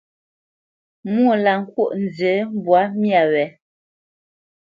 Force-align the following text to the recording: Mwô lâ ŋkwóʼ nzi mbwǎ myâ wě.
Mwô 1.13 1.33
lâ 1.43 1.53
ŋkwóʼ 1.61 1.91
nzi 2.03 2.31
mbwǎ 2.57 2.79
myâ 2.99 3.21
wě. 3.31 3.43